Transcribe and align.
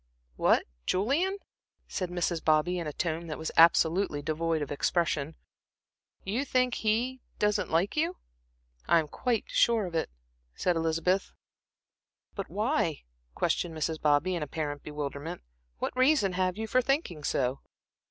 "What, 0.35 0.65
Julian," 0.87 1.37
said 1.87 2.09
Mrs. 2.09 2.43
Bobby, 2.43 2.79
in 2.79 2.87
a 2.87 2.91
tone 2.91 3.27
that 3.27 3.37
was 3.37 3.51
absolutely 3.55 4.23
devoid 4.23 4.63
of 4.63 4.71
expression. 4.71 5.35
"You 6.23 6.43
think 6.43 6.73
he 6.73 7.21
doesn't 7.37 7.69
like 7.69 7.95
you?" 7.95 8.17
"I 8.87 8.97
am 8.97 9.07
quite 9.07 9.43
sure 9.51 9.85
of 9.85 9.93
it," 9.93 10.09
said 10.55 10.75
Elizabeth. 10.75 11.33
"But 12.33 12.49
why," 12.49 13.03
questioned 13.35 13.75
Mrs. 13.77 14.01
Bobby, 14.01 14.33
in 14.33 14.41
apparent 14.41 14.81
bewilderment. 14.81 15.43
"What 15.77 15.95
reason 15.95 16.33
have 16.33 16.57
you 16.57 16.65
for 16.65 16.81
thinking 16.81 17.23
so?" 17.23 17.59